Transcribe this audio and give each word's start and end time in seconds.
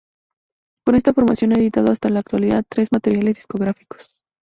Con 0.83 0.95
esta 0.95 1.13
formación 1.13 1.51
ha 1.51 1.59
editado 1.59 1.91
hasta 1.91 2.09
la 2.09 2.21
actualidad 2.21 2.63
tres 2.67 2.87
materiales 2.91 3.35
discográficos. 3.35 4.17